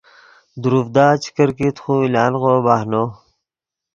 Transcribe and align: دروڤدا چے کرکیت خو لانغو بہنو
دروڤدا 0.61 1.07
چے 1.21 1.29
کرکیت 1.35 1.75
خو 1.83 1.93
لانغو 2.13 2.53
بہنو 2.65 3.03